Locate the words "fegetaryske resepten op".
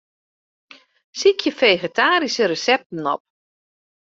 1.59-3.23